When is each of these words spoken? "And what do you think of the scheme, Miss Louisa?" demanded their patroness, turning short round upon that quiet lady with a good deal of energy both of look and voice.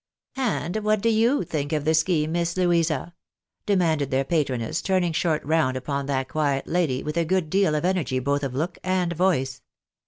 "And 0.57 0.77
what 0.77 0.99
do 1.01 1.09
you 1.09 1.43
think 1.43 1.71
of 1.73 1.85
the 1.85 1.93
scheme, 1.93 2.31
Miss 2.31 2.57
Louisa?" 2.57 3.13
demanded 3.67 4.09
their 4.09 4.23
patroness, 4.23 4.81
turning 4.81 5.13
short 5.13 5.43
round 5.45 5.77
upon 5.77 6.07
that 6.07 6.27
quiet 6.27 6.65
lady 6.65 7.03
with 7.03 7.17
a 7.17 7.23
good 7.23 7.51
deal 7.51 7.75
of 7.75 7.85
energy 7.85 8.17
both 8.17 8.41
of 8.41 8.55
look 8.55 8.79
and 8.83 9.13
voice. 9.13 9.61